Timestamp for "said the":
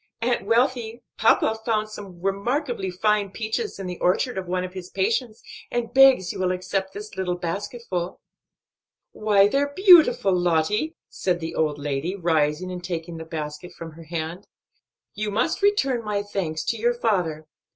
11.07-11.53